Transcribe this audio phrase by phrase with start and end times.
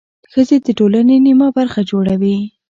[0.31, 2.37] ښځې د ټولنې نميه برخه جوړوي.